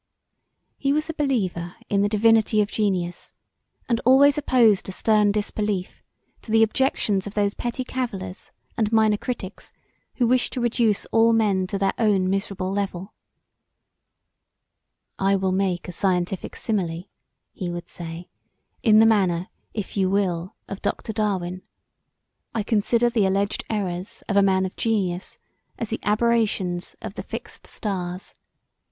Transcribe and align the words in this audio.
He 0.79 0.91
was 0.91 1.11
a 1.11 1.13
believer 1.13 1.75
in 1.87 2.01
the 2.01 2.09
divinity 2.09 2.59
of 2.59 2.71
genius 2.71 3.33
and 3.87 4.01
always 4.03 4.35
opposed 4.35 4.89
a 4.89 4.91
stern 4.91 5.31
disbelief 5.31 6.01
to 6.41 6.49
the 6.51 6.63
objections 6.63 7.27
of 7.27 7.35
those 7.35 7.53
petty 7.53 7.83
cavillers 7.83 8.49
and 8.75 8.91
minor 8.91 9.17
critics 9.17 9.71
who 10.15 10.25
wish 10.25 10.49
to 10.49 10.59
reduce 10.59 11.05
all 11.11 11.33
men 11.33 11.67
to 11.67 11.77
their 11.77 11.93
own 11.99 12.31
miserable 12.31 12.71
level 12.71 13.13
"I 15.19 15.35
will 15.35 15.51
make 15.51 15.87
a 15.87 15.91
scientific 15.91 16.55
simile" 16.55 17.03
he 17.51 17.69
would 17.69 17.87
say, 17.87 18.27
"[i]n 18.83 18.97
the 18.97 19.05
manner, 19.05 19.49
if 19.75 19.95
you 19.97 20.09
will, 20.09 20.55
of 20.67 20.81
Dr. 20.81 21.13
Darwin 21.13 21.61
I 22.55 22.63
consider 22.63 23.07
the 23.11 23.27
alledged 23.27 23.65
errors 23.69 24.23
of 24.27 24.35
a 24.35 24.41
man 24.41 24.65
of 24.65 24.75
genius 24.75 25.37
as 25.77 25.89
the 25.91 25.99
aberrations 26.01 26.95
of 27.03 27.13
the 27.13 27.21
fixed 27.21 27.67
stars. 27.67 28.33